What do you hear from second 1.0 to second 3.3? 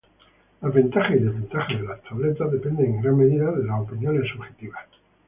y desventajas de las tabletas dependen en gran